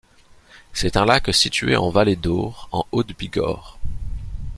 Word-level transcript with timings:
C'est 0.73 0.97
un 0.97 1.05
lac 1.05 1.31
situé 1.31 1.75
en 1.75 1.91
vallée 1.91 2.15
d'Aure 2.15 2.67
en 2.71 2.87
Haute-Bigorre. 2.91 3.77